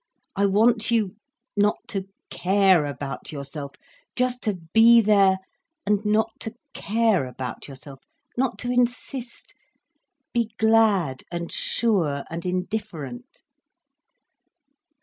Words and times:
I 0.35 0.47
want 0.47 0.89
you 0.89 1.15
not 1.55 1.77
to 1.89 2.07
care 2.31 2.87
about 2.87 3.31
yourself, 3.31 3.73
just 4.15 4.41
to 4.41 4.55
be 4.73 4.99
there 4.99 5.37
and 5.85 6.03
not 6.03 6.31
to 6.39 6.55
care 6.73 7.27
about 7.27 7.67
yourself, 7.67 7.99
not 8.35 8.57
to 8.61 8.71
insist—be 8.71 10.55
glad 10.57 11.21
and 11.31 11.51
sure 11.51 12.23
and 12.31 12.47
indifferent." 12.47 13.43